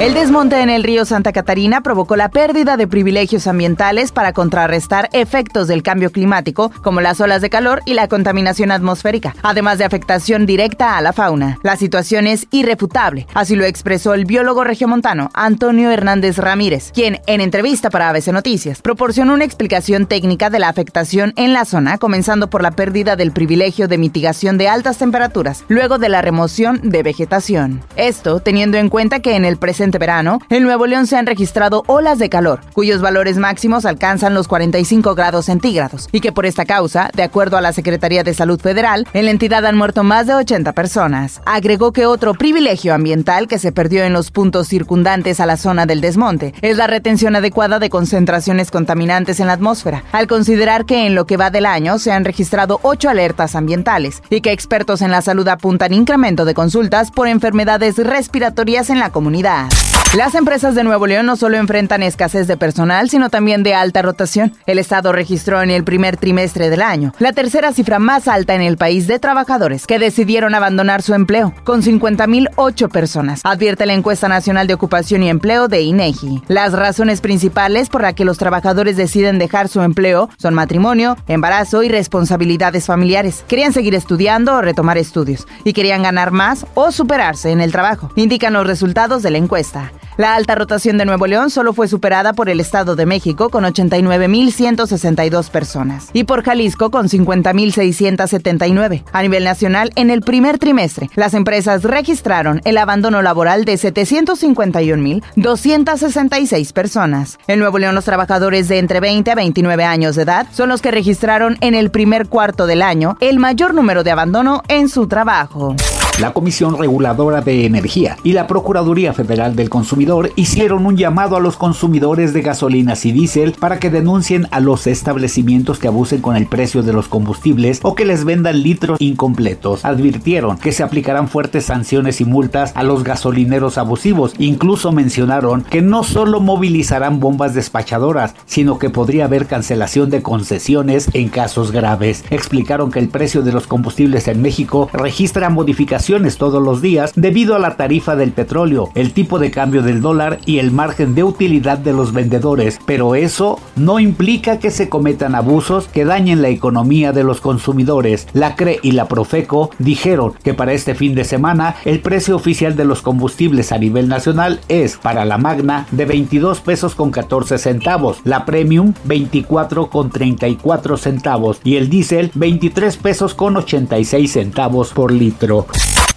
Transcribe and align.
El 0.00 0.14
desmonte 0.14 0.60
en 0.62 0.70
el 0.70 0.84
río 0.84 1.04
Santa 1.04 1.32
Catarina 1.32 1.80
provocó 1.80 2.14
la 2.14 2.28
pérdida 2.28 2.76
de 2.76 2.86
privilegios 2.86 3.48
ambientales 3.48 4.12
para 4.12 4.32
contrarrestar 4.32 5.08
efectos 5.12 5.66
del 5.66 5.82
cambio 5.82 6.12
climático, 6.12 6.70
como 6.84 7.00
las 7.00 7.20
olas 7.20 7.42
de 7.42 7.50
calor 7.50 7.82
y 7.84 7.94
la 7.94 8.06
contaminación 8.06 8.70
atmosférica, 8.70 9.34
además 9.42 9.76
de 9.78 9.84
afectación 9.84 10.46
directa 10.46 10.96
a 10.96 11.02
la 11.02 11.12
fauna. 11.12 11.58
La 11.64 11.74
situación 11.74 12.28
es 12.28 12.46
irrefutable, 12.52 13.26
así 13.34 13.56
lo 13.56 13.64
expresó 13.64 14.14
el 14.14 14.24
biólogo 14.24 14.62
regiomontano 14.62 15.30
Antonio 15.34 15.90
Hernández 15.90 16.38
Ramírez, 16.38 16.92
quien, 16.94 17.20
en 17.26 17.40
entrevista 17.40 17.90
para 17.90 18.08
ABC 18.08 18.28
Noticias, 18.28 18.80
proporcionó 18.80 19.34
una 19.34 19.46
explicación 19.46 20.06
técnica 20.06 20.48
de 20.48 20.60
la 20.60 20.68
afectación 20.68 21.32
en 21.34 21.52
la 21.52 21.64
zona, 21.64 21.98
comenzando 21.98 22.50
por 22.50 22.62
la 22.62 22.70
pérdida 22.70 23.16
del 23.16 23.32
privilegio 23.32 23.88
de 23.88 23.98
mitigación 23.98 24.58
de 24.58 24.68
altas 24.68 24.96
temperaturas, 24.98 25.64
luego 25.66 25.98
de 25.98 26.08
la 26.08 26.22
remoción 26.22 26.82
de 26.84 27.02
vegetación. 27.02 27.82
Esto 27.96 28.38
teniendo 28.38 28.78
en 28.78 28.90
cuenta 28.90 29.18
que 29.18 29.34
en 29.34 29.44
el 29.44 29.56
presente 29.56 29.87
verano, 29.96 30.40
en 30.50 30.64
Nuevo 30.64 30.86
León 30.86 31.06
se 31.06 31.16
han 31.16 31.26
registrado 31.26 31.84
olas 31.86 32.18
de 32.18 32.28
calor, 32.28 32.60
cuyos 32.74 33.00
valores 33.00 33.38
máximos 33.38 33.86
alcanzan 33.86 34.34
los 34.34 34.48
45 34.48 35.14
grados 35.14 35.46
centígrados, 35.46 36.08
y 36.12 36.20
que 36.20 36.32
por 36.32 36.44
esta 36.44 36.66
causa, 36.66 37.10
de 37.14 37.22
acuerdo 37.22 37.56
a 37.56 37.60
la 37.60 37.72
Secretaría 37.72 38.24
de 38.24 38.34
Salud 38.34 38.60
Federal, 38.60 39.06
en 39.14 39.24
la 39.24 39.30
entidad 39.30 39.64
han 39.64 39.76
muerto 39.76 40.04
más 40.04 40.26
de 40.26 40.34
80 40.34 40.72
personas. 40.72 41.40
Agregó 41.46 41.92
que 41.92 42.06
otro 42.06 42.34
privilegio 42.34 42.92
ambiental 42.92 43.48
que 43.48 43.58
se 43.58 43.72
perdió 43.72 44.04
en 44.04 44.12
los 44.12 44.30
puntos 44.30 44.68
circundantes 44.68 45.40
a 45.40 45.46
la 45.46 45.56
zona 45.56 45.86
del 45.86 46.00
desmonte 46.00 46.52
es 46.60 46.76
la 46.76 46.86
retención 46.86 47.36
adecuada 47.36 47.78
de 47.78 47.90
concentraciones 47.90 48.70
contaminantes 48.70 49.40
en 49.40 49.46
la 49.46 49.52
atmósfera, 49.54 50.04
al 50.12 50.26
considerar 50.26 50.84
que 50.84 51.06
en 51.06 51.14
lo 51.14 51.26
que 51.26 51.36
va 51.36 51.50
del 51.50 51.66
año 51.66 51.98
se 51.98 52.12
han 52.12 52.24
registrado 52.24 52.80
ocho 52.82 53.08
alertas 53.08 53.54
ambientales 53.54 54.22
y 54.30 54.40
que 54.40 54.52
expertos 54.52 55.02
en 55.02 55.10
la 55.10 55.22
salud 55.22 55.46
apuntan 55.48 55.92
incremento 55.92 56.44
de 56.44 56.54
consultas 56.54 57.10
por 57.10 57.28
enfermedades 57.28 57.96
respiratorias 57.98 58.90
en 58.90 58.98
la 58.98 59.10
comunidad. 59.10 59.68
Las 60.16 60.34
empresas 60.34 60.74
de 60.74 60.84
Nuevo 60.84 61.06
León 61.06 61.26
no 61.26 61.36
solo 61.36 61.58
enfrentan 61.58 62.02
escasez 62.02 62.46
de 62.46 62.56
personal, 62.56 63.10
sino 63.10 63.28
también 63.28 63.62
de 63.62 63.74
alta 63.74 64.00
rotación. 64.00 64.54
El 64.64 64.78
Estado 64.78 65.12
registró 65.12 65.60
en 65.60 65.68
el 65.68 65.84
primer 65.84 66.16
trimestre 66.16 66.70
del 66.70 66.80
año 66.80 67.12
la 67.18 67.34
tercera 67.34 67.74
cifra 67.74 67.98
más 67.98 68.26
alta 68.26 68.54
en 68.54 68.62
el 68.62 68.78
país 68.78 69.06
de 69.06 69.18
trabajadores 69.18 69.86
que 69.86 69.98
decidieron 69.98 70.54
abandonar 70.54 71.02
su 71.02 71.12
empleo, 71.12 71.52
con 71.62 71.82
50.008 71.82 72.90
personas, 72.90 73.42
advierte 73.44 73.84
la 73.84 73.92
encuesta 73.92 74.28
nacional 74.28 74.66
de 74.66 74.72
ocupación 74.72 75.22
y 75.22 75.28
empleo 75.28 75.68
de 75.68 75.82
INEGI. 75.82 76.42
Las 76.48 76.72
razones 76.72 77.20
principales 77.20 77.90
por 77.90 78.00
las 78.00 78.14
que 78.14 78.24
los 78.24 78.38
trabajadores 78.38 78.96
deciden 78.96 79.38
dejar 79.38 79.68
su 79.68 79.82
empleo 79.82 80.30
son 80.38 80.54
matrimonio, 80.54 81.18
embarazo 81.28 81.82
y 81.82 81.90
responsabilidades 81.90 82.86
familiares. 82.86 83.44
Querían 83.46 83.74
seguir 83.74 83.94
estudiando 83.94 84.54
o 84.54 84.62
retomar 84.62 84.96
estudios 84.96 85.46
y 85.64 85.74
querían 85.74 86.02
ganar 86.02 86.30
más 86.30 86.64
o 86.72 86.92
superarse 86.92 87.50
en 87.50 87.60
el 87.60 87.72
trabajo, 87.72 88.10
indican 88.16 88.54
los 88.54 88.66
resultados 88.66 89.22
de 89.22 89.32
la 89.32 89.38
encuesta. 89.38 89.92
La 90.16 90.34
alta 90.34 90.54
rotación 90.54 90.96
de 90.98 91.04
Nuevo 91.04 91.26
León 91.26 91.50
solo 91.50 91.72
fue 91.72 91.88
superada 91.88 92.32
por 92.32 92.48
el 92.48 92.60
Estado 92.60 92.94
de 92.96 93.06
México 93.06 93.50
con 93.50 93.64
89.162 93.64 95.50
personas 95.50 96.08
y 96.12 96.24
por 96.24 96.42
Jalisco 96.42 96.90
con 96.90 97.08
50.679. 97.08 99.04
A 99.12 99.22
nivel 99.22 99.44
nacional, 99.44 99.92
en 99.94 100.10
el 100.10 100.22
primer 100.22 100.58
trimestre, 100.58 101.08
las 101.14 101.34
empresas 101.34 101.84
registraron 101.84 102.60
el 102.64 102.78
abandono 102.78 103.22
laboral 103.22 103.64
de 103.64 103.74
751.266 103.74 106.72
personas. 106.72 107.38
En 107.46 107.60
Nuevo 107.60 107.78
León, 107.78 107.94
los 107.94 108.04
trabajadores 108.04 108.66
de 108.68 108.78
entre 108.78 109.00
20 109.00 109.30
a 109.30 109.34
29 109.34 109.84
años 109.84 110.16
de 110.16 110.22
edad 110.22 110.46
son 110.52 110.68
los 110.68 110.82
que 110.82 110.90
registraron 110.90 111.56
en 111.60 111.74
el 111.74 111.90
primer 111.90 112.28
cuarto 112.28 112.66
del 112.66 112.82
año 112.82 113.16
el 113.20 113.38
mayor 113.38 113.74
número 113.74 114.04
de 114.04 114.10
abandono 114.10 114.62
en 114.68 114.88
su 114.88 115.08
trabajo. 115.08 115.76
La 116.20 116.32
Comisión 116.32 116.76
Reguladora 116.76 117.42
de 117.42 117.64
Energía 117.64 118.16
y 118.24 118.32
la 118.32 118.48
Procuraduría 118.48 119.12
Federal 119.12 119.54
del 119.54 119.70
Consumidor 119.70 120.32
hicieron 120.34 120.84
un 120.84 120.96
llamado 120.96 121.36
a 121.36 121.40
los 121.40 121.56
consumidores 121.56 122.32
de 122.32 122.42
gasolinas 122.42 123.06
y 123.06 123.12
diésel 123.12 123.52
para 123.52 123.78
que 123.78 123.88
denuncien 123.88 124.48
a 124.50 124.58
los 124.58 124.88
establecimientos 124.88 125.78
que 125.78 125.86
abusen 125.86 126.20
con 126.20 126.34
el 126.34 126.46
precio 126.48 126.82
de 126.82 126.92
los 126.92 127.06
combustibles 127.06 127.78
o 127.84 127.94
que 127.94 128.04
les 128.04 128.24
vendan 128.24 128.64
litros 128.64 129.00
incompletos. 129.00 129.84
Advirtieron 129.84 130.58
que 130.58 130.72
se 130.72 130.82
aplicarán 130.82 131.28
fuertes 131.28 131.66
sanciones 131.66 132.20
y 132.20 132.24
multas 132.24 132.72
a 132.74 132.82
los 132.82 133.04
gasolineros 133.04 133.78
abusivos. 133.78 134.34
Incluso 134.40 134.90
mencionaron 134.90 135.62
que 135.62 135.82
no 135.82 136.02
solo 136.02 136.40
movilizarán 136.40 137.20
bombas 137.20 137.54
despachadoras, 137.54 138.34
sino 138.44 138.80
que 138.80 138.90
podría 138.90 139.26
haber 139.26 139.46
cancelación 139.46 140.10
de 140.10 140.20
concesiones 140.20 141.10
en 141.12 141.28
casos 141.28 141.70
graves. 141.70 142.24
Explicaron 142.30 142.90
que 142.90 142.98
el 142.98 143.08
precio 143.08 143.42
de 143.42 143.52
los 143.52 143.68
combustibles 143.68 144.26
en 144.26 144.42
México 144.42 144.90
registra 144.92 145.48
modificaciones 145.48 146.07
todos 146.38 146.62
los 146.62 146.80
días 146.80 147.12
debido 147.16 147.54
a 147.54 147.58
la 147.58 147.76
tarifa 147.76 148.16
del 148.16 148.32
petróleo, 148.32 148.88
el 148.94 149.12
tipo 149.12 149.38
de 149.38 149.50
cambio 149.50 149.82
del 149.82 150.00
dólar 150.00 150.38
y 150.46 150.58
el 150.58 150.70
margen 150.70 151.14
de 151.14 151.22
utilidad 151.22 151.76
de 151.76 151.92
los 151.92 152.14
vendedores, 152.14 152.78
pero 152.86 153.14
eso 153.14 153.60
no 153.76 154.00
implica 154.00 154.58
que 154.58 154.70
se 154.70 154.88
cometan 154.88 155.34
abusos 155.34 155.86
que 155.88 156.06
dañen 156.06 156.40
la 156.40 156.48
economía 156.48 157.12
de 157.12 157.24
los 157.24 157.42
consumidores. 157.42 158.26
La 158.32 158.56
CRE 158.56 158.78
y 158.82 158.92
la 158.92 159.06
Profeco 159.06 159.68
dijeron 159.78 160.32
que 160.42 160.54
para 160.54 160.72
este 160.72 160.94
fin 160.94 161.14
de 161.14 161.24
semana 161.24 161.76
el 161.84 162.00
precio 162.00 162.36
oficial 162.36 162.74
de 162.74 162.86
los 162.86 163.02
combustibles 163.02 163.70
a 163.70 163.76
nivel 163.76 164.08
nacional 164.08 164.60
es 164.68 164.96
para 164.96 165.26
la 165.26 165.36
Magna 165.36 165.86
de 165.90 166.06
22 166.06 166.60
pesos 166.60 166.94
con 166.94 167.10
14 167.10 167.58
centavos, 167.58 168.20
la 168.24 168.46
Premium 168.46 168.94
24 169.04 169.90
con 169.90 170.08
34 170.08 170.96
centavos 170.96 171.60
y 171.64 171.76
el 171.76 171.90
diésel 171.90 172.30
23 172.34 172.96
pesos 172.96 173.34
con 173.34 173.58
86 173.58 174.32
centavos 174.32 174.94
por 174.94 175.12
litro. 175.12 175.66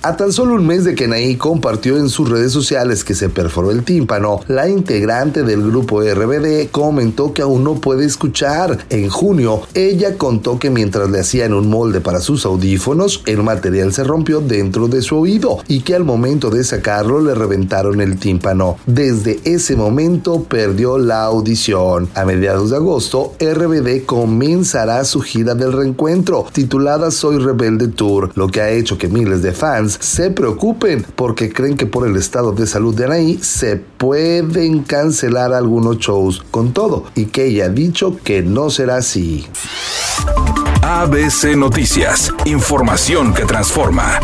A 0.04 0.18
tan 0.18 0.32
solo 0.32 0.56
un 0.56 0.66
mes 0.66 0.84
de 0.84 0.96
que 0.96 1.06
Anaí 1.06 1.36
compartió 1.36 1.96
en 1.96 2.10
sus 2.10 2.28
redes 2.28 2.52
sociales 2.52 3.04
que 3.04 3.14
se 3.14 3.30
perforó 3.30 3.70
el 3.70 3.84
tímpano, 3.84 4.40
la 4.48 4.68
integrante 4.68 5.44
del 5.44 5.62
grupo 5.62 6.02
RBD 6.02 6.72
comentó 6.72 7.36
que 7.36 7.44
aún 7.44 7.64
no 7.64 7.76
puede 7.76 8.06
escuchar. 8.06 8.80
En 8.90 9.10
junio, 9.10 9.62
ella 9.76 10.18
contó 10.18 10.58
que 10.58 10.72
mientras 10.72 11.08
le 11.12 11.20
hacían 11.20 11.54
un 11.54 11.70
molde 11.70 12.02
para 12.02 12.20
sus 12.20 12.48
audífonos, 12.48 13.22
el 13.28 13.44
material 13.44 13.94
se 13.94 14.04
rompió 14.04 14.42
dentro 14.42 14.88
de 14.88 15.04
su 15.04 15.18
oído 15.18 15.60
y 15.68 15.82
que 15.82 15.94
al 15.94 16.04
momento 16.04 16.50
de 16.50 16.64
sacarlo 16.64 17.22
le 17.22 17.36
reventaron 17.36 18.02
el 18.02 18.18
tímpano. 18.18 18.78
Desde 18.88 19.40
ese 19.44 19.76
momento 19.76 20.46
perdió 20.46 20.98
la 20.98 21.26
audición. 21.26 22.10
A 22.16 22.26
mediados 22.26 22.72
de 22.72 22.78
agosto, 22.78 23.34
RBD 23.40 24.08
comenzará 24.08 25.06
su 25.06 25.22
gira 25.22 25.54
del 25.54 25.74
reencuentro, 25.74 26.48
titulada 26.52 27.12
Soy 27.12 27.38
Rebelde 27.38 27.88
Tour, 27.88 28.32
lo 28.34 28.48
que 28.48 28.62
ha 28.62 28.72
hecho 28.72 28.98
que 28.98 29.08
miles 29.08 29.44
de 29.44 29.52
se 30.00 30.32
preocupen 30.32 31.06
porque 31.16 31.52
creen 31.52 31.78
que 31.78 31.86
por 31.86 32.08
el 32.08 32.16
estado 32.16 32.52
de 32.52 32.68
salud 32.68 32.96
de 32.96 33.06
Anaí 33.06 33.40
se 33.42 33.76
pueden 33.76 34.84
cancelar 34.84 35.54
algunos 35.54 35.98
shows 35.98 36.44
con 36.52 36.74
todo 36.74 37.06
y 37.16 37.26
que 37.26 37.46
ella 37.46 37.66
ha 37.66 37.70
dicho 37.70 38.18
que 38.24 38.42
no 38.42 38.70
será 38.70 38.98
así. 38.98 39.48
ABC 40.82 41.56
Noticias, 41.56 42.34
información 42.46 43.34
que 43.34 43.46
transforma. 43.46 44.20